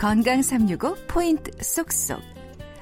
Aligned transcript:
건강 0.00 0.40
365 0.40 0.96
포인트 1.08 1.50
쏙쏙. 1.62 2.22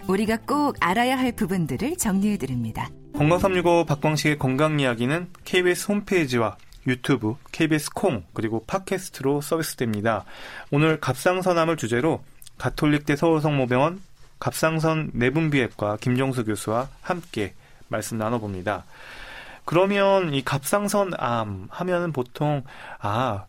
우리가 0.06 0.36
꼭 0.46 0.76
알아야 0.78 1.18
할 1.18 1.32
부분들을 1.32 1.96
정리해 1.96 2.36
드립니다. 2.36 2.88
건강 3.12 3.40
365 3.40 3.86
박광식의 3.86 4.38
건강 4.38 4.78
이야기는 4.78 5.32
KBS 5.44 5.90
홈페이지와 5.90 6.56
유튜브, 6.86 7.34
KBS 7.50 7.90
콩, 7.92 8.22
그리고 8.34 8.62
팟캐스트로 8.68 9.40
서비스됩니다. 9.40 10.26
오늘 10.70 11.00
갑상선암을 11.00 11.76
주제로 11.76 12.22
가톨릭대 12.56 13.16
서울성모병원 13.16 14.00
갑상선 14.38 15.10
내분비외과 15.12 15.96
김종수 16.00 16.44
교수와 16.44 16.88
함께 17.00 17.54
말씀 17.88 18.16
나눠봅니다. 18.16 18.84
그러면 19.64 20.34
이 20.34 20.44
갑상선암 20.44 21.66
하면은 21.68 22.12
보통 22.12 22.62
아 23.00 23.46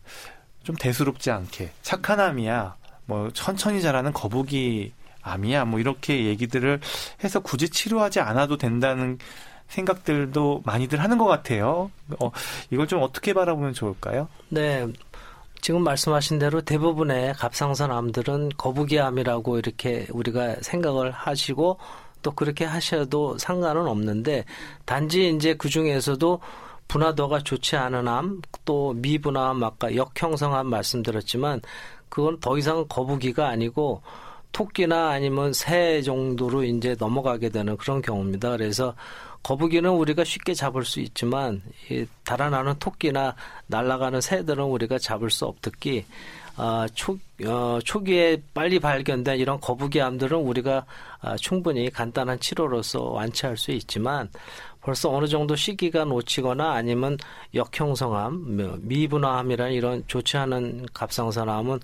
좀 0.62 0.76
대수롭지 0.76 1.30
않게 1.30 1.72
착한 1.82 2.20
암이야 2.20 2.76
뭐 3.10 3.28
천천히 3.32 3.82
자라는 3.82 4.12
거북이 4.12 4.92
암이야 5.22 5.64
뭐 5.64 5.80
이렇게 5.80 6.26
얘기들을 6.26 6.80
해서 7.24 7.40
굳이 7.40 7.68
치료하지 7.68 8.20
않아도 8.20 8.56
된다는 8.56 9.18
생각들도 9.66 10.62
많이들 10.64 11.02
하는 11.02 11.18
것 11.18 11.26
같아요. 11.26 11.90
어, 12.20 12.30
이걸 12.70 12.86
좀 12.86 13.02
어떻게 13.02 13.32
바라보면 13.32 13.74
좋을까요? 13.74 14.28
네. 14.48 14.86
지금 15.60 15.82
말씀하신 15.82 16.38
대로 16.38 16.60
대부분의 16.60 17.34
갑상선 17.34 17.90
암들은 17.90 18.50
거북이 18.56 19.00
암이라고 19.00 19.58
이렇게 19.58 20.06
우리가 20.10 20.56
생각을 20.62 21.10
하시고 21.10 21.78
또 22.22 22.30
그렇게 22.30 22.64
하셔도 22.64 23.36
상관은 23.38 23.88
없는데 23.88 24.44
단지 24.84 25.28
이제 25.28 25.54
그 25.54 25.68
중에서도 25.68 26.40
분화도가 26.88 27.40
좋지 27.40 27.76
않은 27.76 28.08
암, 28.08 28.40
또 28.64 28.92
미분화암, 28.94 29.62
아까 29.62 29.94
역형성암 29.94 30.66
말씀드렸지만 30.66 31.60
그건 32.10 32.38
더 32.40 32.58
이상 32.58 32.84
거북이가 32.88 33.48
아니고 33.48 34.02
토끼나 34.52 35.10
아니면 35.10 35.52
새 35.52 36.02
정도로 36.02 36.64
이제 36.64 36.94
넘어가게 36.98 37.48
되는 37.48 37.76
그런 37.76 38.02
경우입니다. 38.02 38.50
그래서 38.50 38.94
거북이는 39.42 39.90
우리가 39.90 40.24
쉽게 40.24 40.52
잡을 40.52 40.84
수 40.84 41.00
있지만 41.00 41.62
이 41.90 42.04
달아나는 42.24 42.74
토끼나 42.78 43.34
날아가는 43.68 44.20
새들은 44.20 44.64
우리가 44.64 44.98
잡을 44.98 45.30
수 45.30 45.46
없듯이 45.46 46.04
어, 46.56 46.84
초, 46.92 47.16
어, 47.46 47.78
초기에 47.82 48.42
빨리 48.52 48.78
발견된 48.78 49.38
이런 49.38 49.58
거북이암들은 49.60 50.36
우리가 50.36 50.84
어, 51.22 51.36
충분히 51.36 51.88
간단한 51.88 52.38
치료로서 52.38 53.02
완치할 53.04 53.56
수 53.56 53.70
있지만 53.70 54.28
벌써 54.80 55.10
어느 55.10 55.26
정도 55.26 55.56
시기가 55.56 56.04
놓치거나 56.04 56.72
아니면 56.72 57.18
역형성암, 57.54 58.56
뭐 58.56 58.78
미분화암이라는 58.80 59.72
이런 59.72 60.04
좋지 60.06 60.36
않은 60.38 60.86
갑상선암은 60.94 61.80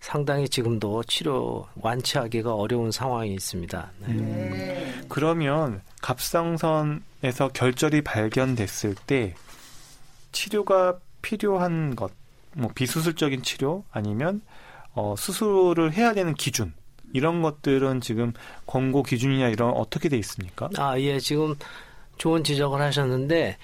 상당히 0.00 0.48
지금도 0.48 1.02
치료 1.04 1.66
완치하기가 1.80 2.54
어려운 2.54 2.90
상황이 2.90 3.34
있습니다. 3.34 3.90
네. 4.00 4.06
음, 4.08 5.06
그러면 5.08 5.82
갑상선에서 6.00 7.48
결절이 7.52 8.02
발견됐을 8.02 8.94
때 9.06 9.34
치료가 10.32 10.98
필요한 11.20 11.96
것, 11.96 12.12
뭐 12.54 12.70
비수술적인 12.74 13.42
치료 13.42 13.84
아니면 13.90 14.40
어, 14.94 15.14
수술을 15.18 15.92
해야 15.92 16.14
되는 16.14 16.34
기준 16.34 16.72
이런 17.12 17.42
것들은 17.42 18.00
지금 18.00 18.32
권고 18.66 19.02
기준이나 19.02 19.48
이런 19.48 19.72
어떻게 19.72 20.08
돼 20.08 20.16
있습니까? 20.18 20.68
아, 20.76 20.98
예, 21.00 21.18
지금 21.18 21.54
좋은 22.18 22.44
지적을 22.44 22.80
하셨는데 22.80 23.56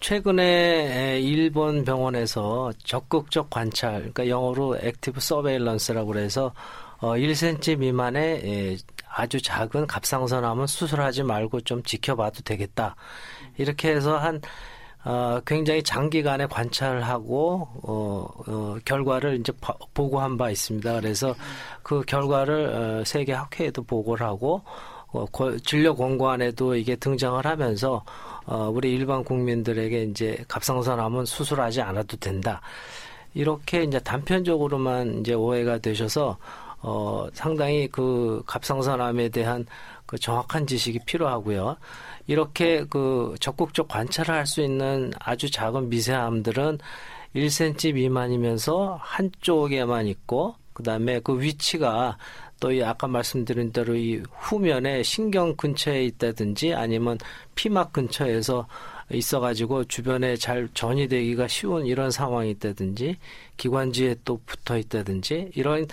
최근에 0.00 1.20
일본 1.20 1.84
병원에서 1.84 2.72
적극적 2.84 3.50
관찰, 3.50 3.92
그러니까 3.98 4.28
영어로 4.28 4.78
active 4.80 5.20
surveillance라고 5.20 6.06
그래서 6.08 6.52
어 6.98 7.12
1cm 7.12 7.78
미만의 7.78 8.78
아주 9.08 9.40
작은 9.40 9.86
갑상선암은 9.86 10.66
수술하지 10.66 11.22
말고 11.22 11.62
좀 11.62 11.82
지켜봐도 11.82 12.42
되겠다. 12.42 12.96
이렇게 13.58 13.90
해서 13.90 14.16
한 14.16 14.40
어, 15.04 15.40
굉장히 15.46 15.82
장기간의 15.82 16.48
관찰하고 16.48 17.68
어, 17.82 18.28
어, 18.46 18.76
결과를 18.84 19.40
이제 19.40 19.52
바, 19.60 19.74
보고한 19.94 20.36
바 20.36 20.50
있습니다. 20.50 20.92
그래서 21.00 21.34
그 21.82 22.02
결과를 22.02 22.66
어, 23.00 23.04
세계 23.04 23.32
학회에도 23.32 23.82
보고를 23.82 24.26
하고 24.26 24.62
어, 25.12 25.26
진료 25.64 25.94
권고안에도 25.94 26.76
이게 26.76 26.96
등장을 26.96 27.44
하면서 27.44 28.04
어, 28.46 28.70
우리 28.72 28.92
일반 28.92 29.24
국민들에게 29.24 30.04
이제 30.04 30.44
갑상선암은 30.48 31.24
수술하지 31.24 31.80
않아도 31.82 32.16
된다. 32.16 32.60
이렇게 33.34 33.84
이제 33.84 33.98
단편적으로만 34.00 35.20
이제 35.20 35.34
오해가 35.34 35.78
되셔서 35.78 36.36
어, 36.82 37.28
상당히 37.32 37.88
그 37.88 38.42
갑상선암에 38.46 39.28
대한 39.28 39.66
그 40.06 40.18
정확한 40.18 40.66
지식이 40.66 41.00
필요하고요. 41.06 41.76
이렇게 42.26 42.84
그 42.88 43.34
적극적 43.40 43.88
관찰을 43.88 44.34
할 44.34 44.46
수 44.46 44.62
있는 44.62 45.12
아주 45.18 45.50
작은 45.50 45.88
미세암들은 45.90 46.78
1cm 47.36 47.94
미만이면서 47.94 48.98
한쪽에만 49.00 50.06
있고 50.06 50.56
그다음에 50.72 51.20
그 51.20 51.40
위치가 51.40 52.16
또 52.60 52.70
이 52.72 52.82
아까 52.82 53.08
말씀드린 53.08 53.72
대로 53.72 53.96
이 53.96 54.22
후면에 54.30 55.02
신경 55.02 55.56
근처에 55.56 56.04
있다든지 56.04 56.74
아니면 56.74 57.18
피막 57.54 57.92
근처에서 57.92 58.68
있어가지고 59.12 59.84
주변에 59.84 60.36
잘 60.36 60.68
전이 60.72 61.08
되기가 61.08 61.48
쉬운 61.48 61.86
이런 61.86 62.10
상황이 62.10 62.50
있다든지 62.50 63.16
기관지에 63.56 64.16
또 64.24 64.40
붙어 64.46 64.78
있다든지 64.78 65.52
이런 65.54 65.86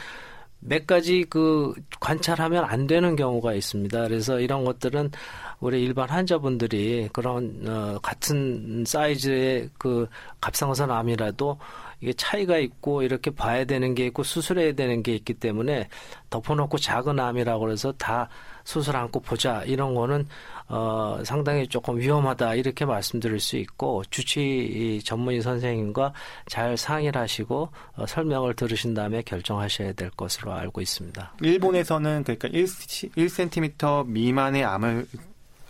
몇 0.60 0.86
가지 0.86 1.24
그 1.30 1.74
관찰하면 2.00 2.66
안 2.66 2.88
되는 2.88 3.16
경우가 3.16 3.54
있습니다. 3.54 4.04
그래서 4.04 4.40
이런 4.40 4.64
것들은 4.66 5.12
우리 5.60 5.84
일반 5.84 6.10
환자분들이 6.10 7.10
그런 7.12 7.64
어 7.68 8.00
같은 8.02 8.84
사이즈의 8.86 9.70
그 9.78 10.08
갑상선 10.40 10.92
암이라도 10.92 11.58
이게 12.00 12.14
차이가 12.14 12.58
있고 12.60 13.02
이렇게 13.02 13.32
봐야 13.32 13.66
되는 13.66 13.96
게 13.96 14.06
있고 14.06 14.22
수술해야 14.22 14.74
되는 14.74 15.02
게 15.02 15.16
있기 15.16 15.34
때문에 15.34 15.90
덮어놓고 16.30 16.78
작은 16.78 17.20
암이라고 17.20 17.60
그래서 17.60 17.92
다 17.94 18.30
수술 18.64 18.96
안고 18.98 19.22
보자 19.22 19.64
이런 19.64 19.96
거는 19.96 20.28
어 20.68 21.22
상당히 21.24 21.68
조금 21.68 21.98
위험하다 21.98 22.56
이렇게 22.56 22.86
말씀드릴 22.86 23.40
수 23.40 23.58
있고 23.58 24.04
주치 24.12 25.02
전문의 25.04 25.42
선생님과 25.42 26.14
잘 26.48 26.78
상의를 26.78 27.20
하시고 27.20 27.70
어, 27.96 28.06
설명을 28.06 28.56
들으신 28.56 28.94
다음에 28.94 29.24
결정하셔야 29.24 29.94
될 29.94 30.12
것으로 30.12 30.54
알고 30.54 30.82
있습니다. 30.82 31.34
일본에서는 31.42 32.26
그러니까 32.26 32.50
1, 32.50 32.66
1cm 32.66 34.08
미만의 34.08 34.66
암을 34.66 35.08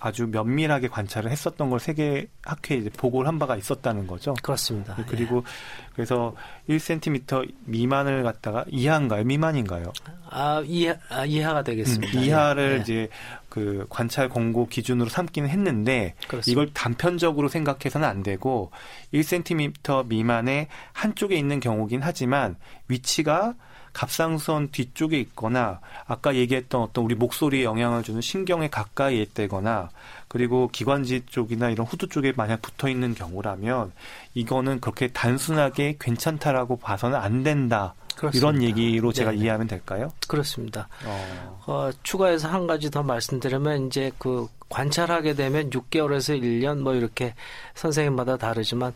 아주 0.08 0.28
면밀하게 0.28 0.88
관찰을 0.88 1.30
했었던 1.30 1.70
걸 1.70 1.80
세계 1.80 2.28
학회에 2.44 2.78
이제 2.78 2.90
보고를 2.90 3.28
한 3.28 3.38
바가 3.40 3.58
있었다는 3.58 4.08
거죠. 4.08 4.34
그렇습니다. 4.42 4.96
네, 4.96 5.04
그리고 5.08 5.38
예. 5.38 5.88
그래서 5.94 6.34
1cm 6.70 7.52
미만을 7.66 8.24
갖다가 8.24 8.64
이하인가요? 8.70 9.24
미만인가요? 9.26 9.92
아, 10.30 10.64
이하, 10.66 10.96
아, 11.10 11.26
이하가 11.26 11.64
되겠습니다. 11.64 12.18
음, 12.18 12.24
이하를 12.24 12.78
예. 12.78 12.82
이제 12.82 13.10
그 13.50 13.86
관찰 13.90 14.30
공고 14.30 14.68
기준으로 14.68 15.10
삼기는 15.10 15.50
했는데 15.50 16.16
그렇습니다. 16.28 16.52
이걸 16.52 16.74
단편적으로 16.74 17.50
생각해서는 17.50 18.08
안 18.08 18.24
되고 18.24 18.72
1cm 19.14 20.08
미만의 20.08 20.68
한쪽에 20.94 21.36
있는 21.36 21.60
경우긴 21.60 22.02
하지만 22.02 22.56
위치가 22.88 23.56
갑상선 23.98 24.70
뒤쪽에 24.72 25.20
있거나 25.22 25.80
아까 26.06 26.36
얘기했던 26.36 26.82
어떤 26.82 27.04
우리 27.04 27.16
목소리에 27.16 27.64
영향을 27.64 28.04
주는 28.04 28.22
신경에 28.22 28.70
가까이 28.70 29.20
있다거나 29.24 29.90
그리고 30.28 30.70
기관지 30.72 31.24
쪽이나 31.26 31.72
이런 31.72 31.88
후두 31.88 32.08
쪽에 32.08 32.32
만약 32.36 32.62
붙어 32.62 32.90
있는 32.90 33.16
경우라면 33.16 33.92
이거는 34.36 34.82
그렇게 34.82 35.08
단순하게 35.08 35.98
괜찮다라고 36.00 36.78
봐서는 36.78 37.18
안 37.18 37.42
된다. 37.42 37.96
그렇습니다. 38.16 38.38
이런 38.38 38.62
얘기로 38.62 39.14
제가 39.14 39.32
네네. 39.32 39.44
이해하면 39.44 39.68
될까요? 39.68 40.12
그렇습니다. 40.28 40.88
어. 41.04 41.64
어, 41.66 41.90
추가해서 42.04 42.50
한 42.50 42.68
가지 42.68 42.92
더 42.92 43.02
말씀드리면 43.02 43.88
이제 43.88 44.12
그 44.20 44.48
관찰하게 44.70 45.34
되면 45.34 45.72
6개월에서 45.72 46.40
1년 46.40 46.82
뭐 46.82 46.94
이렇게 46.94 47.34
선생님마다 47.74 48.38
다르지만 48.38 48.94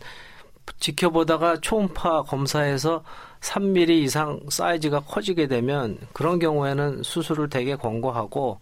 지켜보다가 0.78 1.60
초음파 1.60 2.22
검사에서 2.22 3.02
3mm 3.40 3.90
이상 3.90 4.40
사이즈가 4.48 5.00
커지게 5.00 5.48
되면 5.48 5.98
그런 6.12 6.38
경우에는 6.38 7.02
수술을 7.02 7.48
되게 7.48 7.74
권고하고 7.74 8.60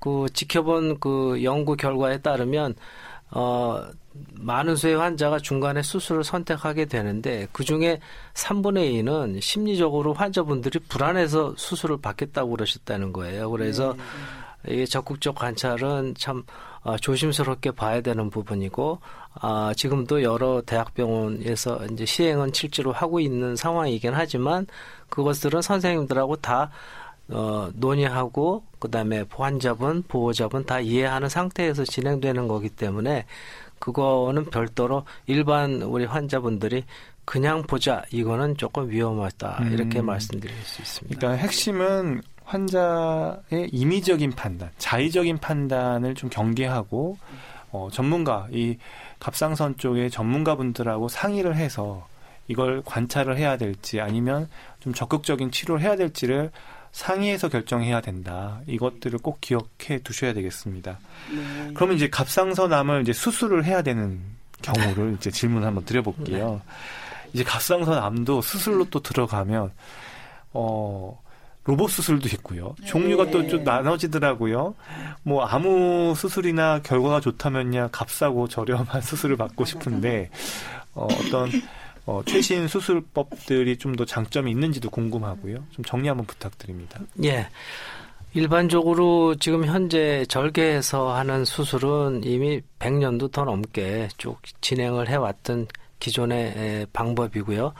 그 0.00 0.26
지켜본 0.32 1.00
그 1.00 1.42
연구 1.42 1.76
결과에 1.76 2.18
따르면 2.18 2.74
어 3.30 3.84
많은 4.34 4.74
수의 4.74 4.96
환자가 4.96 5.38
중간에 5.38 5.82
수술을 5.82 6.24
선택하게 6.24 6.86
되는데 6.86 7.46
그 7.52 7.62
중에 7.62 8.00
3분의 8.34 9.04
2는 9.04 9.40
심리적으로 9.40 10.14
환자분들이 10.14 10.80
불안해서 10.88 11.54
수술을 11.56 12.00
받겠다고 12.00 12.50
그러셨다는 12.50 13.12
거예요. 13.12 13.50
그래서 13.50 13.94
네. 13.96 14.02
이게 14.70 14.84
적극적 14.84 15.34
관찰은 15.34 16.14
참 16.16 16.42
어, 16.82 16.96
조심스럽게 16.96 17.72
봐야 17.72 18.00
되는 18.00 18.30
부분이고 18.30 19.00
아, 19.40 19.72
지금도 19.76 20.22
여러 20.22 20.62
대학병원에서 20.62 21.86
이제 21.92 22.04
시행은 22.04 22.52
실제로 22.52 22.92
하고 22.92 23.20
있는 23.20 23.56
상황이긴 23.56 24.14
하지만 24.14 24.66
그것들은 25.10 25.62
선생님들하고 25.62 26.36
다 26.36 26.70
어, 27.30 27.70
논의하고 27.74 28.64
그다음에 28.78 29.24
환자분, 29.30 30.02
보호자분 30.08 30.64
다 30.64 30.80
이해하는 30.80 31.28
상태에서 31.28 31.84
진행되는 31.84 32.48
거기 32.48 32.68
때문에 32.70 33.26
그거는 33.78 34.46
별도로 34.46 35.04
일반 35.26 35.82
우리 35.82 36.04
환자분들이 36.04 36.84
그냥 37.24 37.62
보자 37.62 38.02
이거는 38.10 38.56
조금 38.56 38.88
위험하다 38.88 39.66
이렇게 39.70 40.00
음. 40.00 40.06
말씀드릴 40.06 40.56
수 40.64 40.80
있습니다. 40.80 41.20
그러니까 41.20 41.42
핵심은 41.42 42.22
환자의 42.48 43.68
임의적인 43.72 44.32
판단, 44.32 44.70
자의적인 44.78 45.38
판단을 45.38 46.14
좀 46.14 46.30
경계하고 46.30 47.18
어, 47.70 47.88
전문가 47.92 48.48
이 48.50 48.78
갑상선 49.20 49.76
쪽의 49.76 50.10
전문가분들하고 50.10 51.08
상의를 51.08 51.56
해서 51.56 52.08
이걸 52.46 52.82
관찰을 52.86 53.36
해야 53.36 53.58
될지 53.58 54.00
아니면 54.00 54.48
좀 54.80 54.94
적극적인 54.94 55.50
치료를 55.50 55.82
해야 55.82 55.94
될지를 55.96 56.50
상의해서 56.90 57.50
결정해야 57.50 58.00
된다. 58.00 58.62
이것들을 58.66 59.18
꼭 59.18 59.42
기억해 59.42 59.98
두셔야 60.02 60.32
되겠습니다. 60.32 60.98
네. 61.30 61.70
그러면 61.74 61.96
이제 61.96 62.08
갑상선암을 62.08 63.02
이제 63.02 63.12
수술을 63.12 63.66
해야 63.66 63.82
되는 63.82 64.22
경우를 64.62 65.16
이제 65.18 65.30
질문 65.30 65.64
한번 65.64 65.84
드려볼게요. 65.84 66.62
이제 67.34 67.44
갑상선암도 67.44 68.40
수술로 68.40 68.86
또 68.88 69.00
들어가면 69.00 69.70
어 70.54 71.20
로봇 71.68 71.90
수술도 71.90 72.28
있고요. 72.28 72.74
종류가 72.86 73.30
또좀 73.30 73.62
나눠지더라고요. 73.62 74.74
뭐 75.22 75.44
아무 75.44 76.14
수술이나 76.16 76.80
결과가 76.82 77.20
좋다면야 77.20 77.88
값싸고 77.88 78.48
저렴한 78.48 79.02
수술을 79.04 79.36
받고 79.36 79.66
싶은데 79.66 80.30
어, 80.94 81.04
어떤 81.04 81.50
어, 82.06 82.22
최신 82.24 82.66
수술법들이 82.68 83.76
좀 83.76 83.96
더 83.96 84.06
장점이 84.06 84.50
있는지도 84.50 84.88
궁금하고요. 84.88 85.56
좀 85.72 85.84
정리 85.84 86.08
한번 86.08 86.24
부탁드립니다. 86.24 87.00
예. 87.24 87.46
일반적으로 88.32 89.34
지금 89.34 89.66
현재 89.66 90.24
절개해서 90.28 91.14
하는 91.14 91.44
수술은 91.44 92.24
이미 92.24 92.62
100년도 92.78 93.30
더 93.30 93.44
넘게 93.44 94.08
쭉 94.16 94.38
진행을 94.62 95.08
해왔던 95.08 95.66
기존의 96.00 96.38
에, 96.56 96.86
방법이고요. 96.94 97.74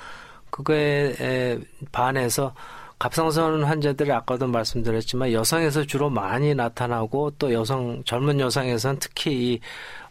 그거에 0.51 1.15
에, 1.21 1.59
반해서 1.93 2.55
갑상선 2.99 3.63
환자들이 3.65 4.11
아까도 4.11 4.47
말씀드렸지만 4.49 5.33
여성에서 5.33 5.85
주로 5.85 6.11
많이 6.11 6.55
나타나고 6.55 7.33
또 7.39 7.53
여성 7.53 8.03
젊은 8.05 8.41
여성에서는 8.41 8.99
특히 9.01 9.55
이 9.55 9.61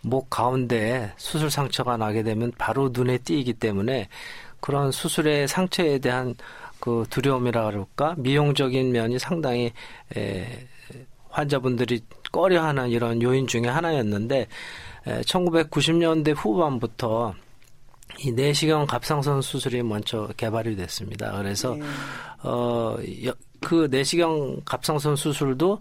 목 0.02 0.30
가운데 0.30 1.12
수술 1.18 1.50
상처가 1.52 1.98
나게 1.98 2.24
되면 2.24 2.52
바로 2.58 2.90
눈에 2.92 3.18
띄기 3.18 3.54
때문에 3.54 4.08
그런 4.60 4.92
수술의 4.92 5.48
상처에 5.48 6.00
대한 6.00 6.36
그 6.80 7.06
두려움이라 7.10 7.66
그럴까? 7.66 8.16
미용적인 8.18 8.92
면이 8.92 9.20
상당히 9.20 9.74
에, 10.16 10.68
환자분들이 11.30 12.02
꺼려하는 12.32 12.90
이런 12.90 13.22
요인 13.22 13.48
중에 13.48 13.68
하나였는데 13.68 14.48
에, 15.08 15.22
1990년대 15.22 16.36
후반부터 16.36 17.34
이 18.20 18.32
내시경 18.32 18.88
갑상선 18.88 19.42
수술이 19.42 19.84
먼저 19.84 20.28
개발이 20.38 20.76
됐습니다. 20.76 21.32
그래서 21.38 21.76
네. 21.76 21.84
어, 22.44 22.98
여- 23.26 23.34
그 23.62 23.88
내시경 23.92 24.62
갑상선 24.66 25.16
수술도 25.16 25.80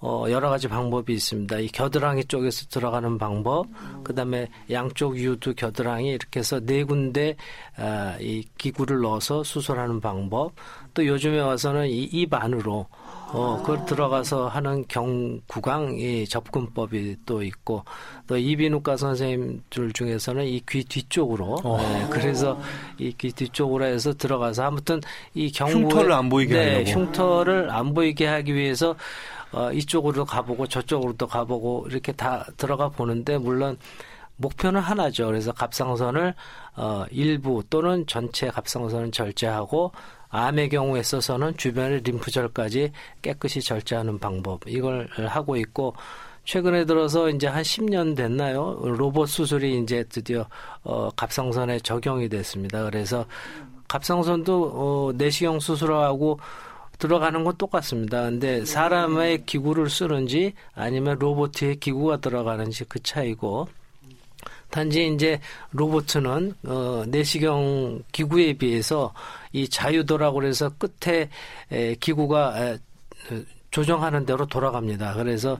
어, 0.00 0.26
여러 0.30 0.48
가지 0.48 0.68
방법이 0.68 1.12
있습니다. 1.12 1.58
이 1.58 1.66
겨드랑이 1.66 2.26
쪽에서 2.26 2.66
들어가는 2.66 3.18
방법, 3.18 3.66
그 4.04 4.14
다음에 4.14 4.46
양쪽 4.70 5.16
유두 5.18 5.54
겨드랑이 5.56 6.10
이렇게 6.10 6.38
해서 6.38 6.60
네 6.60 6.84
군데, 6.84 7.34
아, 7.76 8.16
이 8.20 8.44
기구를 8.58 9.00
넣어서 9.00 9.42
수술하는 9.42 10.00
방법, 10.00 10.52
또 10.94 11.04
요즘에 11.04 11.40
와서는 11.40 11.88
이 11.88 12.04
입 12.12 12.32
안으로, 12.32 12.86
어, 13.30 13.58
그걸 13.60 13.84
들어가서 13.84 14.48
하는 14.48 14.84
경구강 14.88 15.98
이 15.98 16.26
접근법이 16.26 17.16
또 17.26 17.42
있고, 17.42 17.84
또 18.26 18.36
이비인후과 18.36 18.96
선생님들 18.96 19.92
중에서는 19.92 20.44
이 20.46 20.60
귀 20.66 20.84
뒤쪽으로, 20.84 21.60
네, 21.78 22.06
그래서 22.10 22.58
이 22.98 23.12
귀 23.12 23.32
뒤쪽으로 23.32 23.84
해서 23.84 24.12
들어가서 24.14 24.64
아무튼 24.64 25.00
이 25.34 25.52
경부 25.52 25.80
흉터를 25.88 26.12
안 26.12 26.28
보이게 26.28 26.54
네, 26.54 26.72
하려고. 26.84 26.90
흉터를 26.90 27.70
안 27.70 27.92
보이게 27.94 28.26
하기 28.26 28.54
위해서 28.54 28.94
어, 29.52 29.72
이쪽으로도 29.72 30.24
가보고 30.24 30.66
저쪽으로도 30.66 31.26
가보고 31.26 31.86
이렇게 31.90 32.12
다 32.12 32.46
들어가 32.56 32.88
보는데 32.88 33.38
물론 33.38 33.78
목표는 34.36 34.80
하나죠. 34.80 35.26
그래서 35.26 35.52
갑상선을 35.52 36.34
어, 36.76 37.04
일부 37.10 37.62
또는 37.68 38.06
전체 38.06 38.48
갑상선을 38.48 39.10
절제하고 39.10 39.92
암의 40.30 40.68
경우에 40.68 41.00
있어서는 41.00 41.56
주변의 41.56 42.02
림프절까지 42.02 42.92
깨끗이 43.22 43.60
절제하는 43.60 44.18
방법 44.18 44.60
이걸 44.66 45.08
하고 45.26 45.56
있고 45.56 45.94
최근에 46.44 46.86
들어서 46.86 47.28
이제 47.28 47.46
한 47.46 47.62
10년 47.62 48.16
됐나요? 48.16 48.80
로봇 48.82 49.28
수술이 49.28 49.80
이제 49.80 50.04
드디어 50.08 50.46
어, 50.82 51.10
갑상선에 51.10 51.80
적용이 51.80 52.30
됐습니다. 52.30 52.84
그래서 52.84 53.26
갑상선도 53.86 54.72
어, 54.74 55.12
내시경 55.14 55.60
수술하고 55.60 56.40
들어가는 56.98 57.44
건 57.44 57.54
똑같습니다. 57.56 58.22
근데 58.22 58.64
사람의 58.64 59.44
기구를 59.44 59.90
쓰는지 59.90 60.54
아니면 60.74 61.18
로봇의 61.18 61.76
기구가 61.80 62.16
들어가는지 62.18 62.84
그 62.84 62.98
차이고 63.02 63.68
단지 64.70 65.06
이제 65.08 65.40
로봇은 65.72 66.54
어 66.66 67.04
내시경 67.06 68.02
기구에 68.12 68.52
비해서 68.54 69.12
이 69.52 69.68
자유도라고 69.68 70.40
그래서 70.40 70.70
끝에 70.78 71.28
에, 71.72 71.94
기구가 71.96 72.54
에, 72.58 72.72
어, 72.74 73.42
조정하는 73.70 74.26
대로 74.26 74.46
돌아갑니다. 74.46 75.14
그래서 75.14 75.58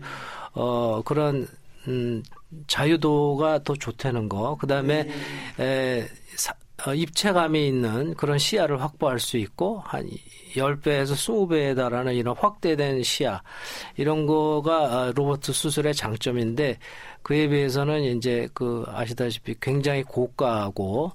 어 0.53 1.03
그런 1.05 1.47
음 1.87 2.23
자유도가 2.67 3.63
더 3.63 3.75
좋다는 3.75 4.29
거. 4.29 4.57
그다음에 4.57 5.09
에 5.59 6.07
사, 6.37 6.53
어, 6.53 6.68
입체감이 6.95 7.67
있는 7.67 8.15
그런 8.15 8.39
시야를 8.39 8.81
확보할 8.81 9.19
수 9.19 9.37
있고 9.37 9.81
한 9.85 10.09
10배에서 10.55 11.15
20배에 11.15 11.77
달하는 11.77 12.15
이런 12.15 12.37
확대된 12.37 13.03
시야 13.03 13.43
이런 13.97 14.27
거가 14.27 15.09
어, 15.09 15.13
로봇 15.13 15.43
수술의 15.43 15.95
장점인데 15.95 16.79
그에 17.23 17.49
비해서는 17.49 18.03
이제 18.17 18.49
그 18.55 18.85
아시다시피 18.89 19.57
굉장히 19.61 20.03
고가하고 20.05 21.13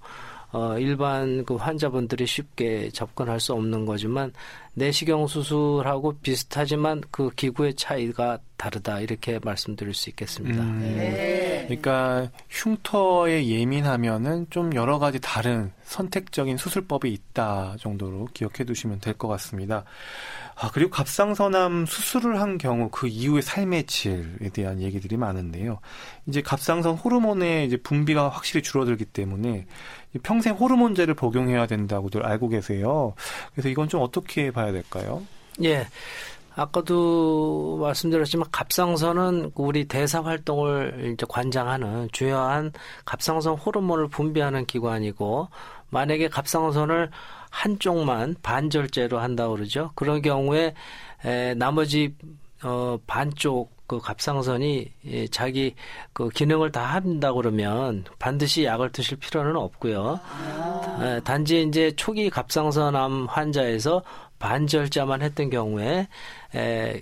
어, 0.51 0.77
일반 0.77 1.43
그 1.45 1.55
환자분들이 1.55 2.27
쉽게 2.27 2.89
접근할 2.91 3.39
수 3.39 3.53
없는 3.53 3.85
거지만 3.85 4.31
내시경 4.75 5.27
수술하고 5.27 6.17
비슷하지만 6.21 7.01
그 7.11 7.29
기구의 7.35 7.75
차이가 7.75 8.39
다르다 8.57 9.01
이렇게 9.01 9.39
말씀드릴 9.43 9.93
수 9.93 10.09
있겠습니다. 10.09 10.63
음, 10.63 10.79
네. 10.97 11.63
그러니까 11.67 12.29
흉터에 12.49 13.45
예민하면은 13.47 14.47
좀 14.49 14.73
여러 14.73 14.99
가지 14.99 15.19
다른 15.19 15.71
선택적인 15.83 16.57
수술법이 16.57 17.11
있다 17.11 17.75
정도로 17.79 18.29
기억해 18.33 18.63
두시면 18.65 18.99
될 18.99 19.13
것 19.13 19.27
같습니다. 19.27 19.83
아, 20.55 20.69
그리고 20.71 20.91
갑상선암 20.91 21.85
수술을 21.87 22.39
한 22.39 22.57
경우 22.57 22.89
그 22.89 23.07
이후의 23.07 23.41
삶의 23.41 23.85
질에 23.85 24.49
대한 24.53 24.81
얘기들이 24.81 25.17
많은데요. 25.17 25.79
이제 26.27 26.41
갑상선 26.41 26.95
호르몬의 26.95 27.65
이제 27.65 27.77
분비가 27.77 28.29
확실히 28.29 28.61
줄어들기 28.61 29.05
때문에 29.05 29.65
평생 30.21 30.53
호르몬제를 30.53 31.15
복용해야 31.15 31.65
된다고들 31.65 32.23
알고 32.25 32.49
계세요. 32.49 33.13
그래서 33.51 33.67
이건 33.69 33.89
좀 33.89 34.01
어떻게 34.01 34.51
봐야 34.51 34.62
될까요? 34.71 35.21
예. 35.63 35.87
아까도 36.55 37.77
말씀드렸지만 37.81 38.47
갑상선은 38.51 39.51
우리 39.55 39.85
대사 39.85 40.21
활동을 40.21 41.13
이제 41.13 41.25
관장하는 41.27 42.09
주요한 42.11 42.71
갑상선 43.05 43.55
호르몬을 43.55 44.07
분비하는 44.09 44.65
기관이고 44.65 45.49
만약에 45.89 46.27
갑상선을 46.27 47.09
한쪽만 47.49 48.35
반절제로 48.41 49.19
한다 49.19 49.47
고 49.47 49.55
그러죠. 49.55 49.91
그런 49.95 50.21
경우에 50.21 50.73
에, 51.25 51.53
나머지 51.55 52.15
어 52.63 52.97
반쪽 53.07 53.73
그 53.85 53.99
갑상선이 53.99 54.91
예, 55.05 55.27
자기 55.27 55.75
그 56.13 56.29
기능을 56.29 56.71
다 56.71 56.83
한다 56.83 57.31
그러면 57.33 58.05
반드시 58.17 58.63
약을 58.63 58.91
드실 58.91 59.17
필요는 59.17 59.55
없고요. 59.55 60.19
에, 61.01 61.19
단지 61.21 61.61
이제 61.61 61.91
초기 61.95 62.29
갑상선암 62.29 63.27
환자에서 63.29 64.01
반절자만 64.43 65.21
했던 65.21 65.49
경우에 65.49 66.07
에, 66.53 67.01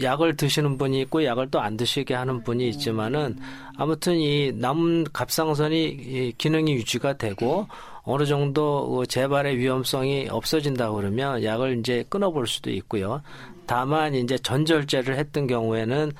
약을 0.00 0.36
드시는 0.36 0.78
분이 0.78 1.02
있고 1.02 1.22
약을 1.22 1.50
또 1.50 1.58
안 1.60 1.76
드시게 1.76 2.14
하는 2.14 2.42
분이 2.42 2.66
있지만은 2.70 3.36
아무튼 3.76 4.16
이 4.16 4.52
남은 4.52 5.08
갑상선이 5.12 5.84
이 5.84 6.32
기능이 6.38 6.72
유지가 6.74 7.18
되고 7.18 7.66
어느 8.04 8.24
정도 8.24 8.88
그 8.88 9.06
재발의 9.06 9.58
위험성이 9.58 10.28
없어진다 10.30 10.92
그러면 10.92 11.44
약을 11.44 11.80
이제 11.80 12.04
끊어볼 12.08 12.46
수도 12.46 12.70
있고요. 12.70 13.20
다만 13.66 14.14
이제 14.14 14.38
전절제를 14.38 15.18
했던 15.18 15.46
경우에는 15.46 16.12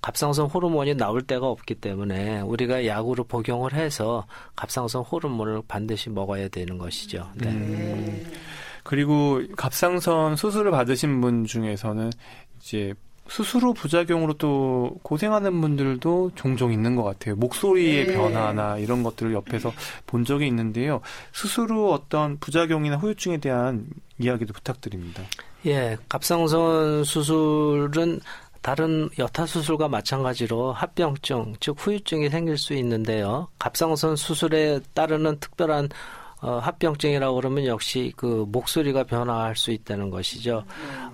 갑상선 0.00 0.46
호르몬이 0.46 0.94
나올 0.94 1.22
데가 1.22 1.48
없기 1.48 1.76
때문에 1.76 2.42
우리가 2.42 2.86
약으로 2.86 3.24
복용을 3.24 3.72
해서 3.72 4.26
갑상선 4.54 5.02
호르몬을 5.02 5.62
반드시 5.66 6.08
먹어야 6.10 6.46
되는 6.48 6.78
것이죠. 6.78 7.30
네. 7.34 8.22
그리고 8.84 9.42
갑상선 9.56 10.36
수술을 10.36 10.70
받으신 10.70 11.20
분 11.20 11.44
중에서는 11.44 12.10
이제 12.60 12.94
수술 13.26 13.62
후 13.62 13.74
부작용으로 13.74 14.34
또 14.34 14.98
고생하는 15.02 15.60
분들도 15.60 16.32
종종 16.34 16.72
있는 16.72 16.94
것 16.94 17.02
같아요. 17.02 17.34
목소리의 17.36 18.06
네. 18.06 18.14
변화나 18.14 18.76
이런 18.78 19.02
것들을 19.02 19.32
옆에서 19.32 19.72
본 20.06 20.24
적이 20.24 20.46
있는데요. 20.48 21.00
수술 21.32 21.70
후 21.70 21.92
어떤 21.92 22.38
부작용이나 22.38 22.96
후유증에 22.96 23.38
대한 23.38 23.86
이야기도 24.18 24.52
부탁드립니다. 24.52 25.22
예, 25.66 25.96
갑상선 26.08 27.04
수술은 27.04 28.20
다른 28.60 29.08
여타 29.18 29.46
수술과 29.46 29.88
마찬가지로 29.88 30.72
합병증, 30.72 31.54
즉 31.60 31.76
후유증이 31.78 32.28
생길 32.28 32.58
수 32.58 32.74
있는데요. 32.74 33.48
갑상선 33.58 34.16
수술에 34.16 34.80
따르는 34.94 35.40
특별한 35.40 35.88
어, 36.44 36.58
합병증이라고 36.58 37.36
그러면 37.36 37.64
역시 37.64 38.12
그 38.16 38.44
목소리가 38.46 39.04
변화할 39.04 39.56
수 39.56 39.70
있다는 39.70 40.10
것이죠. 40.10 40.64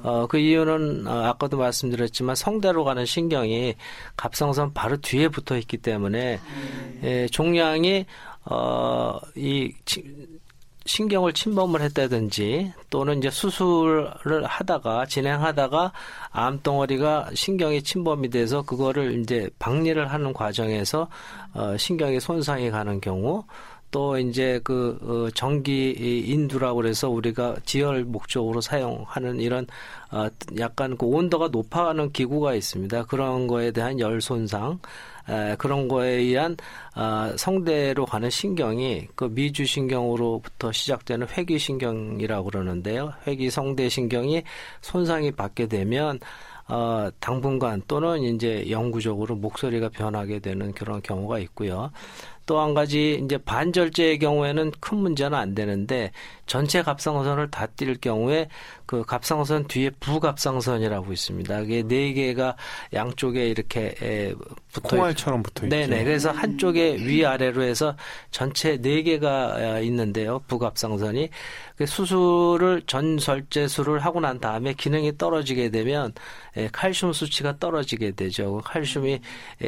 어, 0.02 0.26
그 0.26 0.38
이유는 0.38 1.06
어, 1.06 1.22
아까도 1.26 1.56
말씀드렸지만 1.56 2.34
성대로 2.34 2.82
가는 2.82 3.06
신경이 3.06 3.76
갑상선 4.16 4.74
바로 4.74 4.96
뒤에 4.96 5.28
붙어 5.28 5.56
있기 5.56 5.76
때문에 5.76 6.40
예, 7.04 7.28
종양이 7.28 8.06
어, 8.44 9.20
이 9.36 9.72
신경을 10.86 11.32
침범을 11.32 11.80
했다든지 11.82 12.72
또는 12.88 13.18
이제 13.18 13.30
수술을 13.30 14.44
하다가 14.44 15.06
진행하다가 15.06 15.92
암 16.30 16.60
덩어리가 16.60 17.30
신경이 17.34 17.84
침범이 17.84 18.30
돼서 18.30 18.62
그거를 18.62 19.20
이제 19.20 19.48
박리를 19.60 20.10
하는 20.10 20.32
과정에서 20.32 21.08
어, 21.54 21.76
신경이 21.76 22.18
손상이 22.18 22.70
가는 22.72 23.00
경우 23.00 23.44
또 23.90 24.18
이제 24.18 24.60
그 24.62 24.98
어, 25.02 25.30
전기 25.34 25.90
인두라고 26.26 26.76
그래서 26.76 27.08
우리가 27.08 27.56
지열 27.64 28.04
목적으로 28.04 28.60
사용하는 28.60 29.40
이런 29.40 29.66
어 30.12 30.28
약간 30.58 30.96
그 30.96 31.06
온도가 31.06 31.48
높아가는 31.48 32.12
기구가 32.12 32.54
있습니다. 32.54 33.04
그런 33.04 33.46
거에 33.46 33.70
대한 33.70 33.98
열 34.00 34.20
손상 34.20 34.78
에, 35.28 35.54
그런 35.56 35.88
거에 35.88 36.08
의한 36.10 36.56
어, 36.96 37.32
성대로 37.36 38.06
가는 38.06 38.30
신경이 38.30 39.08
그 39.14 39.24
미주 39.24 39.64
신경으로부터 39.64 40.72
시작되는 40.72 41.28
회귀 41.28 41.58
신경이라고 41.58 42.50
그러는데요. 42.50 43.12
회귀 43.26 43.50
성대 43.50 43.88
신경이 43.88 44.42
손상이 44.80 45.32
받게 45.32 45.66
되면 45.66 46.18
어, 46.70 47.10
당분간 47.18 47.82
또는 47.88 48.22
이제 48.22 48.70
영구적으로 48.70 49.34
목소리가 49.34 49.88
변하게 49.88 50.38
되는 50.38 50.72
그런 50.72 51.02
경우가 51.02 51.40
있고요. 51.40 51.90
또 52.50 52.58
한 52.60 52.74
가지 52.74 53.22
이제 53.24 53.38
반절제의 53.38 54.18
경우에는 54.18 54.72
큰 54.80 54.98
문제는 54.98 55.38
안 55.38 55.54
되는데 55.54 56.10
전체 56.46 56.82
갑상선을 56.82 57.48
다 57.52 57.68
뛸 57.68 58.00
경우에 58.00 58.48
그 58.86 59.04
갑상선 59.04 59.68
뒤에 59.68 59.90
부갑상선이라고 60.00 61.12
있습니다. 61.12 61.60
이게 61.60 61.84
네 61.84 62.12
개가 62.12 62.56
양쪽에 62.92 63.46
이렇게 63.46 64.34
붙어 64.72 64.96
콩알처럼 64.96 65.44
붙어 65.44 65.66
있죠. 65.66 65.76
네네. 65.76 66.02
그래서 66.02 66.32
한쪽에 66.32 66.96
위 66.96 67.24
아래로 67.24 67.62
해서 67.62 67.94
전체 68.32 68.78
네 68.78 69.04
개가 69.04 69.78
있는데요. 69.82 70.40
부갑상선이 70.48 71.28
그 71.76 71.86
수술을 71.86 72.82
전설제술을 72.88 74.00
하고 74.00 74.18
난 74.18 74.40
다음에 74.40 74.72
기능이 74.74 75.16
떨어지게 75.16 75.70
되면 75.70 76.12
칼슘 76.72 77.12
수치가 77.12 77.56
떨어지게 77.58 78.10
되죠. 78.10 78.60
칼슘이 78.64 79.20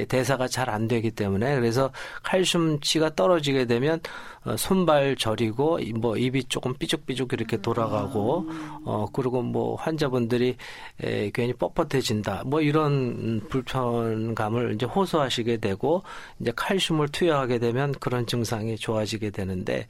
대사가 0.08 0.48
잘 0.48 0.68
안 0.68 0.88
되기 0.88 1.10
때문에 1.10 1.54
그래서 1.54 1.92
칼슘 2.22 2.71
치가 2.80 3.14
떨어지게 3.14 3.66
되면 3.66 4.00
어, 4.44 4.56
손발 4.56 5.16
저리고 5.16 5.78
뭐 5.96 6.16
입이 6.16 6.44
조금 6.44 6.74
삐죽삐죽 6.74 7.32
이렇게 7.32 7.56
돌아가고 7.56 8.50
어 8.84 9.06
그리고 9.12 9.42
뭐 9.42 9.76
환자분들이 9.76 10.56
에, 11.02 11.30
괜히 11.30 11.52
뻣뻣해진다. 11.52 12.46
뭐 12.46 12.60
이런 12.60 13.40
불편감을 13.48 14.74
이제 14.74 14.86
호소하시게 14.86 15.58
되고 15.58 16.02
이제 16.40 16.52
칼슘을 16.54 17.08
투여하게 17.08 17.58
되면 17.58 17.92
그런 18.00 18.26
증상이 18.26 18.76
좋아지게 18.76 19.30
되는데 19.30 19.86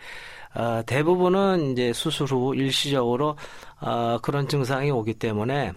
아, 0.54 0.82
대부분은 0.86 1.72
이제 1.72 1.92
수술 1.92 2.26
후 2.28 2.54
일시적으로 2.54 3.36
아, 3.78 4.18
그런 4.22 4.48
증상이 4.48 4.90
오기 4.90 5.14
때문에 5.14 5.72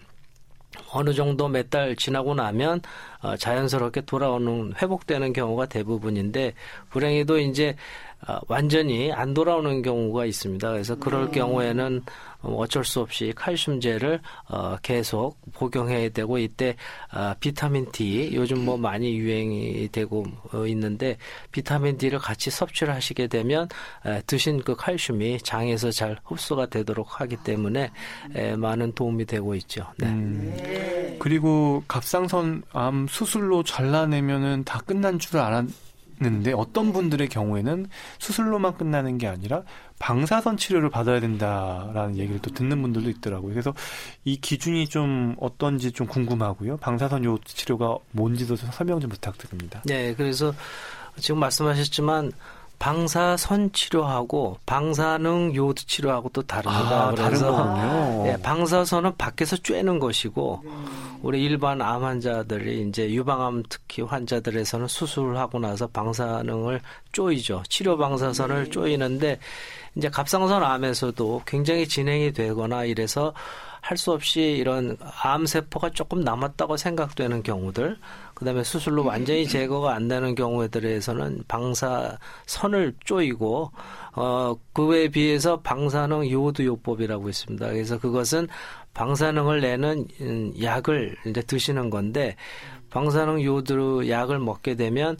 어느 0.91 1.13
정도 1.13 1.47
몇 1.47 1.69
달 1.69 1.95
지나고 1.95 2.35
나면 2.35 2.81
어, 3.21 3.35
자연스럽게 3.35 4.01
돌아오는 4.01 4.73
회복되는 4.81 5.33
경우가 5.33 5.65
대부분인데 5.65 6.53
불행히도 6.91 7.39
이제 7.39 7.69
어, 7.69 8.04
완전히 8.47 9.11
안 9.11 9.33
돌아오는 9.33 9.81
경우가 9.81 10.25
있습니다. 10.25 10.71
그래서 10.71 10.95
그럴 10.95 11.25
네. 11.25 11.39
경우에는 11.39 12.01
어쩔 12.41 12.83
수 12.83 13.01
없이 13.01 13.33
칼슘제를 13.35 14.19
어, 14.49 14.77
계속 14.81 15.37
복용해야 15.53 16.09
되고 16.09 16.37
이때 16.37 16.75
어, 17.13 17.33
비타민 17.39 17.91
D 17.91 18.31
요즘 18.33 18.63
뭐 18.63 18.77
많이 18.77 19.17
유행이 19.17 19.89
되고 19.91 20.25
어, 20.53 20.65
있는데 20.67 21.17
비타민 21.51 21.97
D를 21.97 22.19
같이 22.19 22.51
섭취를 22.51 22.93
하시게 22.93 23.27
되면 23.27 23.67
에, 24.05 24.21
드신 24.27 24.61
그 24.61 24.75
칼슘이 24.75 25.39
장에서 25.43 25.91
잘 25.91 26.17
흡수가 26.23 26.67
되도록 26.67 27.19
하기 27.21 27.37
때문에 27.37 27.91
에, 28.35 28.55
많은 28.55 28.93
도움이 28.93 29.25
되고 29.25 29.55
있죠. 29.55 29.87
네. 29.97 30.07
음, 30.07 31.17
그리고 31.19 31.83
갑상선 31.87 32.63
암 32.71 33.07
수술로 33.07 33.63
잘라내면은 33.63 34.63
다 34.63 34.79
끝난 34.85 35.17
줄 35.19 35.39
알았. 35.39 35.65
는데 36.17 36.53
어떤 36.53 36.93
분들의 36.93 37.27
경우에는 37.27 37.87
수술로만 38.19 38.77
끝나는 38.77 39.17
게 39.17 39.27
아니라 39.27 39.63
방사선 39.99 40.55
치료를 40.55 40.89
받아야 40.89 41.19
된다라는 41.19 42.17
얘기를 42.17 42.39
또 42.41 42.51
듣는 42.51 42.81
분들도 42.81 43.09
있더라고요. 43.09 43.51
그래서 43.51 43.73
이 44.23 44.37
기준이 44.37 44.87
좀 44.87 45.35
어떤지 45.39 45.91
좀 45.91 46.07
궁금하고요. 46.07 46.77
방사선 46.77 47.25
요 47.25 47.37
치료가 47.43 47.97
뭔지도 48.11 48.55
좀 48.55 48.69
설명 48.71 48.99
좀 49.01 49.09
부탁드립니다. 49.09 49.81
네, 49.85 50.13
그래서 50.15 50.53
지금 51.19 51.39
말씀하셨지만 51.39 52.31
방사선 52.79 53.71
치료하고 53.71 54.57
방사능 54.65 55.55
요드 55.55 55.85
치료하고 55.85 56.29
또 56.29 56.41
다릅니다. 56.41 57.07
아, 57.07 57.11
그래서 57.15 58.23
예, 58.27 58.37
방사선은 58.41 59.15
밖에서 59.17 59.55
쬐는 59.55 59.99
것이고 59.99 60.63
우리 61.25 61.43
일반 61.43 61.81
암 61.81 62.03
환자들이 62.03 62.87
이제 62.87 63.11
유방암 63.11 63.63
특히 63.67 64.03
환자들에서는 64.03 64.87
수술을 64.87 65.37
하고 65.37 65.57
나서 65.57 65.87
방사능을 65.87 66.81
쪼이죠. 67.13 67.63
치료 67.67 67.97
방사선을 67.97 68.69
쪼이는데 68.69 69.39
이제 69.95 70.07
갑상선 70.07 70.63
암에서도 70.63 71.41
굉장히 71.47 71.87
진행이 71.87 72.31
되거나 72.31 72.85
이래서 72.85 73.33
할 73.85 73.97
수 73.97 74.11
없이 74.11 74.41
이런 74.41 74.97
암 75.21 75.45
세포가 75.45 75.91
조금 75.91 76.21
남았다고 76.21 76.75
생각되는 76.75 77.43
경우들 77.43 77.97
그 78.33 78.43
다음에 78.43 78.63
수술로 78.63 79.05
완전히 79.05 79.47
제거가 79.47 79.93
안 79.93 80.07
되는 80.07 80.33
경우들에서는 80.33 81.43
방사선을 81.47 82.95
쪼이고 83.05 83.71
어 84.15 84.55
그에 84.73 85.09
비해서 85.09 85.61
방사능 85.61 86.29
요드 86.31 86.63
요법이라고 86.63 87.29
있습니다. 87.29 87.67
그래서 87.67 87.99
그것은 87.99 88.47
방사능을 88.95 89.61
내는 89.61 90.07
음, 90.19 90.53
약을 90.59 91.15
이제 91.27 91.41
드시는 91.43 91.91
건데 91.91 92.35
방사능 92.89 93.43
요드 93.43 94.09
약을 94.09 94.39
먹게 94.39 94.75
되면 94.75 95.15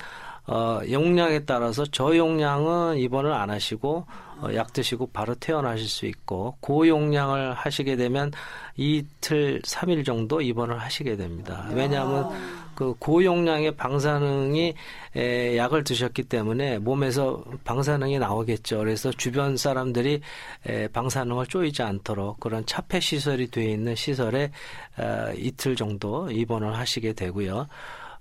어 0.48 0.82
용량에 0.90 1.46
따라서 1.46 1.86
저용량은 1.86 2.98
입원을 2.98 3.32
안 3.32 3.52
하시고 3.52 4.06
어, 4.06 4.06
약 4.54 4.74
드시고 4.74 5.08
바로 5.08 5.36
퇴원하실 5.36 5.88
수 5.88 6.06
있고 6.06 6.58
고용량을 6.60 7.54
하시게 7.54 7.96
되면 7.96 8.32
이틀, 8.76 9.62
삼일 9.64 10.04
정도 10.04 10.42
입원을 10.42 10.80
하시게 10.80 11.16
됩니다. 11.16 11.68
왜냐하면 11.74 12.30
그 12.76 12.94
고용량의 13.00 13.78
방사능이 13.78 14.74
에, 15.16 15.58
약을 15.58 15.86
드셨기 15.86 16.24
때문에 16.24 16.78
몸에서 16.80 17.44
방사능이 17.64 18.20
나오겠죠. 18.20 18.80
그래서 18.80 19.12
주변 19.12 19.56
사람들이 19.56 20.20
에, 20.68 20.88
방사능을 20.90 21.48
쪼이지 21.48 21.82
않도록 21.82 22.42
그런 22.42 22.66
차폐 22.66 23.00
시설이 23.00 23.50
되어 23.50 23.70
있는 23.70 23.96
시설에 23.96 24.52
에, 25.00 25.36
이틀 25.38 25.78
정도 25.78 26.30
입원을 26.30 26.76
하시게 26.76 27.14
되고요. 27.14 27.68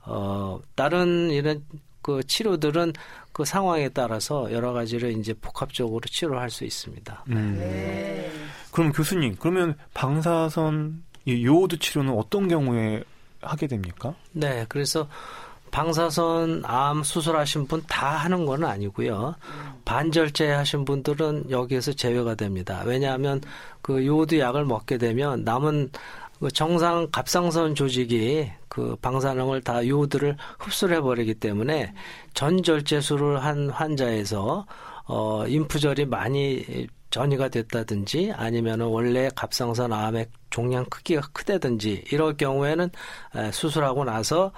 어, 0.07 0.61
다른 0.77 1.31
이런 1.31 1.65
그 2.05 2.23
치료들은 2.23 2.93
그 3.33 3.47
상황에 3.47 3.89
따라서 3.89 4.53
여러 4.53 4.75
가지를 4.75 5.19
이제 5.19 5.33
복합적으로 5.41 6.01
치료할 6.07 6.51
수 6.51 6.65
있습니다. 6.65 7.25
음. 7.31 7.57
네. 7.59 8.31
그럼 8.71 8.93
교수님, 8.93 9.37
그러면 9.41 9.75
방사선 9.95 11.03
요오드 11.27 11.79
치료는 11.79 12.13
어떤 12.13 12.47
경우에 12.47 13.03
하게 13.41 13.67
됩니까? 13.67 14.15
네, 14.33 14.67
그래서 14.69 15.09
방사선 15.71 16.63
암 16.67 17.03
수술하신 17.03 17.67
분 17.67 17.83
다 17.89 18.11
하는 18.11 18.45
건 18.45 18.65
아니고요. 18.65 19.35
반절제 19.85 20.51
하신 20.53 20.85
분들은 20.85 21.51
여기에서 21.51 21.93
제외가 21.93 22.35
됩니다. 22.35 22.83
왜냐하면 22.85 23.41
그 23.83 24.07
요오드 24.07 24.39
약을 24.39 24.67
먹게 24.67 24.99
되면 24.99 25.43
남은 25.45 25.91
그 26.41 26.51
정상 26.51 27.09
갑상선 27.11 27.75
조직이 27.75 28.51
그 28.69 28.97
방사능을 28.97 29.63
다 29.63 29.87
요오드를 29.87 30.37
흡수를 30.59 30.97
해버리기 30.97 31.35
때문에 31.35 31.93
전절제술을 32.35 33.43
한 33.43 33.71
환자에서 33.71 34.67
어 35.07 35.47
인프절이 35.47 36.07
많이 36.07 36.87
전이가 37.11 37.49
됐다든지 37.49 38.33
아니면은 38.35 38.87
원래 38.87 39.31
갑상선 39.37 39.93
암의 39.93 40.27
종양 40.51 40.85
크기가 40.87 41.29
크다든지 41.33 42.05
이럴 42.11 42.37
경우에는 42.37 42.91
수술하고 43.53 44.05
나서 44.05 44.51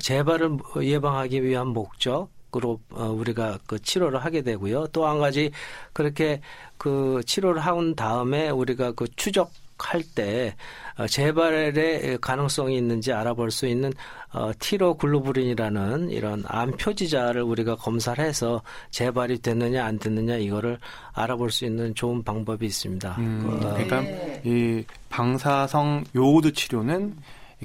재발을 0.00 0.58
예방하기 0.82 1.42
위한 1.42 1.68
목적 1.68 2.28
으로 2.56 2.80
어, 2.90 3.04
우리가 3.04 3.60
그 3.68 3.78
치료를 3.80 4.24
하게 4.24 4.42
되고요. 4.42 4.88
또 4.88 5.06
한 5.06 5.20
가지 5.20 5.52
그렇게 5.92 6.40
그 6.78 7.22
치료를 7.24 7.60
한 7.60 7.94
다음에 7.94 8.50
우리가 8.50 8.90
그 8.92 9.06
추적 9.14 9.52
할때 9.88 10.54
어, 10.96 11.06
재발의 11.06 12.18
가능성이 12.20 12.76
있는지 12.76 13.12
알아볼 13.12 13.50
수 13.50 13.66
있는 13.66 13.92
어, 14.32 14.52
티로글로불린이라는 14.58 16.10
이런 16.10 16.44
암 16.46 16.70
표지자를 16.72 17.42
우리가 17.42 17.76
검사를 17.76 18.22
해서 18.22 18.62
재발이 18.90 19.40
됐느냐 19.40 19.84
안 19.84 19.98
됐느냐 19.98 20.36
이거를 20.36 20.78
알아볼 21.12 21.50
수 21.50 21.64
있는 21.64 21.94
좋은 21.94 22.22
방법이 22.22 22.66
있습니다. 22.66 23.16
음, 23.18 23.60
그러니까 23.60 24.00
네. 24.02 24.42
이 24.44 24.84
방사성 25.08 26.04
요오드 26.14 26.52
치료는 26.52 27.16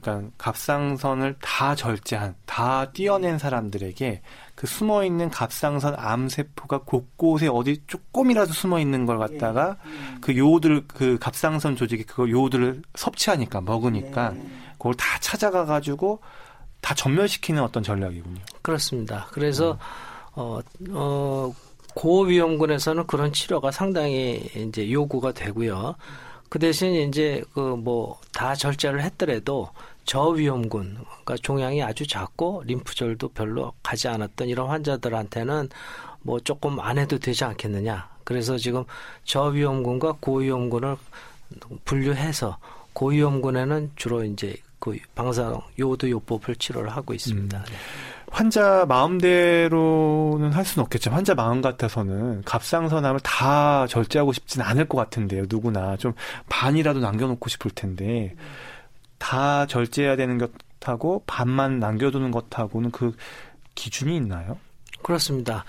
그러니까 0.01 0.29
갑상선을 0.37 1.35
다 1.41 1.75
절제한, 1.75 2.35
다 2.45 2.91
띄어낸 2.91 3.37
사람들에게 3.37 4.21
그 4.65 4.71
숨어 4.71 5.05
있는 5.05 5.29
갑상선 5.29 5.93
암 5.95 6.27
세포가 6.27 6.79
곳곳에 6.79 7.47
어디 7.47 7.83
조금이라도 7.85 8.51
숨어 8.51 8.79
있는 8.79 9.05
걸 9.05 9.19
갖다가 9.19 9.77
예, 9.85 9.91
예. 9.91 10.17
그 10.21 10.35
요오드를 10.35 10.85
그 10.87 11.19
갑상선 11.19 11.75
조직이 11.75 12.03
그거 12.03 12.27
요오드를 12.27 12.81
섭취하니까 12.95 13.61
먹으니까 13.61 14.31
네. 14.31 14.43
그걸 14.79 14.95
다 14.95 15.19
찾아가 15.19 15.65
가지고 15.65 16.19
다 16.81 16.95
전멸시키는 16.95 17.61
어떤 17.61 17.83
전략이군요. 17.83 18.41
그렇습니다. 18.63 19.27
그래서 19.31 19.73
음. 19.73 19.77
어, 20.33 20.59
어, 20.89 21.53
고위험군에서는 21.93 23.05
그런 23.05 23.31
치료가 23.31 23.69
상당히 23.69 24.49
이제 24.55 24.91
요구가 24.91 25.31
되고요. 25.31 25.95
그 26.49 26.57
대신 26.57 26.91
이제 27.07 27.43
그 27.53 27.77
뭐 27.77 28.17
다 28.33 28.55
절제를 28.55 29.01
했더라도 29.03 29.69
저위험군, 30.05 30.97
그러니까 30.99 31.35
종양이 31.41 31.81
아주 31.83 32.07
작고 32.07 32.63
림프절도 32.65 33.29
별로 33.29 33.73
가지 33.83 34.07
않았던 34.07 34.47
이런 34.47 34.69
환자들한테는 34.69 35.69
뭐 36.21 36.39
조금 36.39 36.79
안 36.79 36.97
해도 36.97 37.17
되지 37.17 37.43
않겠느냐. 37.43 38.09
그래서 38.23 38.57
지금 38.57 38.83
저위험군과 39.23 40.17
고위험군을 40.19 40.95
분류해서 41.85 42.57
고위험군에는 42.93 43.91
주로 43.95 44.23
이제 44.23 44.55
그 44.79 44.97
방사능 45.15 45.59
요오드 45.79 46.09
요법을 46.09 46.55
치료를 46.55 46.89
하고 46.89 47.13
있습니다. 47.13 47.57
음. 47.57 47.63
환자 48.31 48.85
마음대로는 48.87 50.51
할 50.51 50.65
수는 50.65 50.83
없겠지만 50.83 51.17
환자 51.17 51.35
마음 51.35 51.61
같아서는 51.61 52.41
갑상선암을 52.43 53.21
다 53.21 53.87
절제하고 53.87 54.33
싶지는 54.33 54.65
않을 54.65 54.87
것 54.87 54.97
같은데요. 54.97 55.45
누구나 55.47 55.95
좀 55.97 56.13
반이라도 56.49 56.99
남겨놓고 56.99 57.47
싶을 57.49 57.71
텐데 57.71 58.35
다 59.17 59.65
절제해야 59.65 60.15
되는 60.15 60.37
것하고 60.37 61.23
반만 61.25 61.79
남겨두는 61.79 62.31
것하고는 62.31 62.91
그 62.91 63.15
기준이 63.75 64.15
있나요? 64.17 64.57
그렇습니다. 65.01 65.65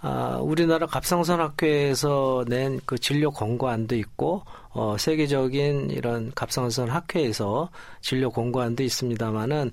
아, 0.00 0.38
우리나라 0.42 0.86
갑상선 0.86 1.40
학회에서 1.40 2.44
낸 2.46 2.78
그 2.84 2.98
진료 2.98 3.30
권고안도 3.30 3.96
있고 3.96 4.42
어, 4.70 4.96
세계적인 4.98 5.90
이런 5.90 6.30
갑상선 6.34 6.90
학회에서 6.90 7.70
진료 8.02 8.30
권고안도 8.30 8.82
있습니다만은 8.82 9.70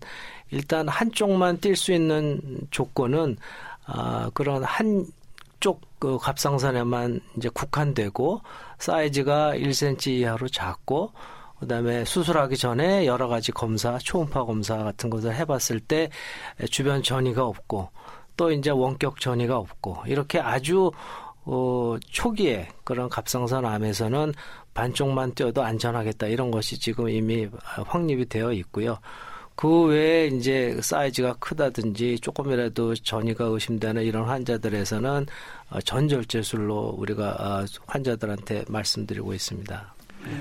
일단 0.52 0.88
한쪽만 0.88 1.58
뛸 1.60 1.76
수 1.76 1.92
있는 1.92 2.40
조건은 2.72 3.36
아, 3.86 4.30
그런 4.34 4.64
한쪽 4.64 5.82
그 6.00 6.18
갑상선에만 6.18 7.20
이제 7.36 7.50
국한되고 7.50 8.42
사이즈가 8.80 9.54
1cm 9.56 10.08
이하로 10.08 10.48
작고 10.48 11.12
그다음에 11.62 12.04
수술하기 12.06 12.58
전에 12.58 13.06
여러 13.06 13.28
가지 13.28 13.52
검사, 13.52 13.98
초음파 14.00 14.46
검사 14.46 14.78
같은 14.78 15.10
것을 15.12 15.36
해봤을 15.36 15.80
때 15.80 16.10
주변 16.72 17.04
전이가 17.04 17.46
없고 17.46 17.90
또 18.36 18.52
이제 18.52 18.72
원격 18.72 19.20
전이가 19.20 19.58
없고 19.58 20.00
이렇게 20.08 20.40
아주 20.40 20.92
어, 21.44 21.98
초기에 22.10 22.68
그런 22.84 23.10
갑상선 23.10 23.66
암에서는 23.66 24.34
반쪽만 24.74 25.36
떼어도 25.36 25.64
안전하겠다 25.64 26.28
이런 26.28 26.50
것이 26.50 26.80
지금 26.80 27.10
이미 27.10 27.48
확립이 27.86 28.26
되어 28.26 28.52
있고요. 28.54 28.98
그 29.56 29.84
외에 29.84 30.28
이제 30.28 30.80
사이즈가 30.82 31.34
크다든지 31.34 32.20
조금이라도 32.22 32.96
전이가 32.96 33.46
의심되는 33.46 34.02
이런 34.04 34.26
환자들에서는 34.26 35.28
어, 35.70 35.82
전절제술로 35.82 36.96
우리가 36.98 37.30
어, 37.40 37.66
환자들한테 37.86 38.66
말씀드리고 38.68 39.34
있습니다. 39.36 39.94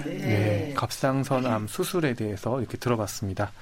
네. 0.04 0.18
네. 0.18 0.74
갑상선암 0.76 1.68
수술에 1.68 2.14
대해서 2.14 2.60
이렇게 2.60 2.76
들어봤습니다. 2.76 3.52